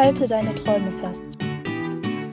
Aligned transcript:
Halte 0.00 0.26
deine 0.26 0.54
Träume 0.54 0.90
fest. 0.92 1.28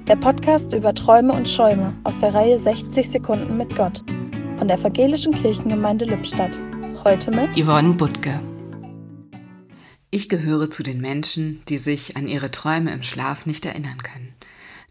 Der 0.07 0.15
Podcast 0.15 0.71
über 0.71 0.95
Träume 0.95 1.33
und 1.33 1.49
Schäume 1.49 1.93
aus 2.05 2.17
der 2.17 2.33
Reihe 2.33 2.57
60 2.57 3.09
Sekunden 3.09 3.57
mit 3.57 3.75
Gott 3.75 4.05
von 4.57 4.69
der 4.69 4.77
Evangelischen 4.77 5.33
Kirchengemeinde 5.33 6.05
Lippstadt. 6.05 6.57
Heute 7.03 7.29
mit 7.29 7.61
Yvonne 7.61 7.95
Butke. 7.95 8.39
Ich 10.11 10.29
gehöre 10.29 10.71
zu 10.71 10.81
den 10.81 11.01
Menschen, 11.01 11.61
die 11.67 11.75
sich 11.75 12.15
an 12.15 12.29
ihre 12.29 12.51
Träume 12.51 12.93
im 12.93 13.03
Schlaf 13.03 13.45
nicht 13.45 13.65
erinnern 13.65 14.01
können. 14.01 14.33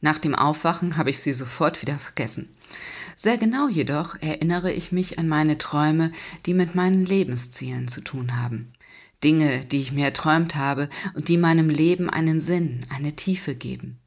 Nach 0.03 0.19
dem 0.19 0.35
Aufwachen 0.35 0.99
habe 0.99 1.09
ich 1.09 1.21
sie 1.21 1.33
sofort 1.33 1.81
wieder 1.81 1.99
vergessen. 1.99 2.55
Sehr 3.17 3.39
genau 3.39 3.71
jedoch 3.71 4.21
erinnere 4.21 4.71
ich 4.71 4.93
mich 4.93 5.19
an 5.19 5.29
meine 5.29 5.57
Träume, 5.57 6.13
die 6.45 6.53
mit 6.53 6.75
meinen 6.75 7.07
Lebenszielen 7.07 7.89
zu 7.89 8.03
tun 8.03 8.39
haben. 8.39 8.75
Dinge, 9.25 9.65
die 9.65 9.79
ich 9.79 9.93
mir 9.93 10.07
erträumt 10.07 10.57
habe 10.57 10.89
und 11.15 11.29
die 11.29 11.39
meinem 11.39 11.71
Leben 11.71 12.11
einen 12.11 12.41
Sinn, 12.41 12.87
eine 12.95 13.15
Tiefe 13.15 13.55
geben. 13.55 13.99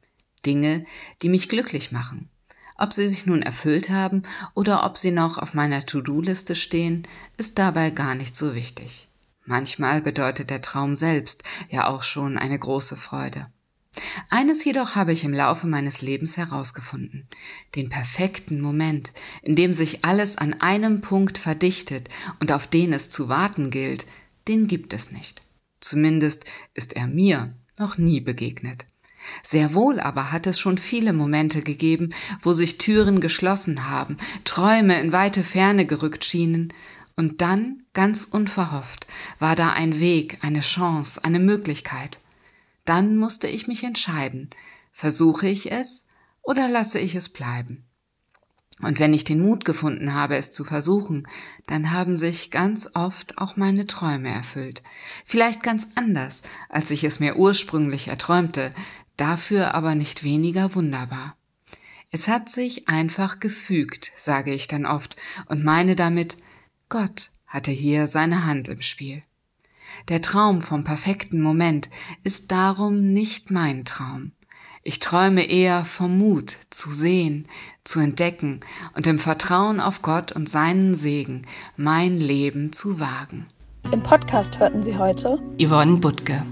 Dinge, 0.46 0.84
die 1.22 1.28
mich 1.28 1.48
glücklich 1.48 1.92
machen. 1.92 2.28
Ob 2.76 2.94
sie 2.94 3.06
sich 3.06 3.26
nun 3.26 3.42
erfüllt 3.42 3.90
haben 3.90 4.22
oder 4.54 4.84
ob 4.84 4.96
sie 4.96 5.10
noch 5.10 5.36
auf 5.36 5.52
meiner 5.52 5.84
To-Do-Liste 5.84 6.54
stehen, 6.54 7.06
ist 7.36 7.58
dabei 7.58 7.90
gar 7.90 8.14
nicht 8.14 8.34
so 8.36 8.54
wichtig. 8.54 9.08
Manchmal 9.44 10.00
bedeutet 10.00 10.48
der 10.48 10.62
Traum 10.62 10.96
selbst 10.96 11.42
ja 11.68 11.88
auch 11.88 12.02
schon 12.02 12.38
eine 12.38 12.58
große 12.58 12.96
Freude. 12.96 13.48
Eines 14.28 14.64
jedoch 14.64 14.94
habe 14.94 15.12
ich 15.12 15.24
im 15.24 15.34
Laufe 15.34 15.66
meines 15.66 16.00
Lebens 16.00 16.36
herausgefunden. 16.36 17.26
Den 17.74 17.88
perfekten 17.88 18.60
Moment, 18.60 19.12
in 19.42 19.56
dem 19.56 19.74
sich 19.74 20.04
alles 20.04 20.38
an 20.38 20.60
einem 20.60 21.00
Punkt 21.00 21.36
verdichtet 21.36 22.08
und 22.38 22.52
auf 22.52 22.66
den 22.66 22.92
es 22.92 23.10
zu 23.10 23.28
warten 23.28 23.70
gilt, 23.70 24.06
den 24.48 24.66
gibt 24.66 24.92
es 24.92 25.10
nicht. 25.12 25.42
Zumindest 25.80 26.44
ist 26.74 26.94
er 26.94 27.06
mir 27.06 27.54
noch 27.78 27.98
nie 27.98 28.20
begegnet. 28.20 28.84
Sehr 29.42 29.74
wohl 29.74 30.00
aber 30.00 30.32
hat 30.32 30.46
es 30.46 30.58
schon 30.58 30.78
viele 30.78 31.12
Momente 31.12 31.60
gegeben, 31.60 32.10
wo 32.42 32.52
sich 32.52 32.78
Türen 32.78 33.20
geschlossen 33.20 33.88
haben, 33.88 34.16
Träume 34.44 35.00
in 35.00 35.12
weite 35.12 35.42
Ferne 35.42 35.86
gerückt 35.86 36.24
schienen, 36.24 36.72
und 37.16 37.42
dann, 37.42 37.82
ganz 37.92 38.24
unverhofft, 38.24 39.06
war 39.38 39.54
da 39.54 39.72
ein 39.72 40.00
Weg, 40.00 40.38
eine 40.40 40.60
Chance, 40.60 41.22
eine 41.22 41.38
Möglichkeit. 41.38 42.18
Dann 42.86 43.18
musste 43.18 43.46
ich 43.46 43.66
mich 43.66 43.84
entscheiden, 43.84 44.48
versuche 44.90 45.46
ich 45.46 45.70
es 45.70 46.06
oder 46.40 46.66
lasse 46.68 46.98
ich 46.98 47.14
es 47.14 47.28
bleiben. 47.28 47.84
Und 48.82 48.98
wenn 48.98 49.12
ich 49.12 49.24
den 49.24 49.42
Mut 49.42 49.64
gefunden 49.64 50.14
habe, 50.14 50.36
es 50.36 50.52
zu 50.52 50.64
versuchen, 50.64 51.26
dann 51.66 51.90
haben 51.90 52.16
sich 52.16 52.50
ganz 52.50 52.90
oft 52.94 53.38
auch 53.38 53.56
meine 53.56 53.86
Träume 53.86 54.30
erfüllt. 54.30 54.82
Vielleicht 55.24 55.62
ganz 55.62 55.88
anders, 55.94 56.42
als 56.68 56.90
ich 56.90 57.04
es 57.04 57.20
mir 57.20 57.36
ursprünglich 57.36 58.08
erträumte, 58.08 58.72
dafür 59.16 59.74
aber 59.74 59.94
nicht 59.94 60.24
weniger 60.24 60.74
wunderbar. 60.74 61.36
Es 62.10 62.26
hat 62.26 62.48
sich 62.48 62.88
einfach 62.88 63.38
gefügt, 63.38 64.10
sage 64.16 64.52
ich 64.52 64.66
dann 64.66 64.86
oft 64.86 65.16
und 65.46 65.62
meine 65.62 65.94
damit, 65.94 66.36
Gott 66.88 67.30
hatte 67.46 67.70
hier 67.70 68.08
seine 68.08 68.46
Hand 68.46 68.68
im 68.68 68.82
Spiel. 68.82 69.22
Der 70.08 70.22
Traum 70.22 70.62
vom 70.62 70.82
perfekten 70.82 71.40
Moment 71.40 71.90
ist 72.24 72.50
darum 72.50 73.12
nicht 73.12 73.50
mein 73.50 73.84
Traum. 73.84 74.32
Ich 74.82 74.98
träume 74.98 75.44
eher 75.44 75.84
vom 75.84 76.16
Mut 76.16 76.56
zu 76.70 76.90
sehen, 76.90 77.46
zu 77.84 78.00
entdecken 78.00 78.60
und 78.96 79.06
im 79.06 79.18
Vertrauen 79.18 79.78
auf 79.78 80.00
Gott 80.00 80.32
und 80.32 80.48
seinen 80.48 80.94
Segen 80.94 81.42
mein 81.76 82.18
Leben 82.18 82.72
zu 82.72 82.98
wagen. 82.98 83.46
Im 83.92 84.02
Podcast 84.02 84.58
hörten 84.58 84.82
Sie 84.82 84.96
heute 84.96 85.38
Yvonne 85.60 85.98
Butke. 85.98 86.46